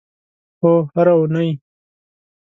[0.61, 1.49] هو، هره اونۍ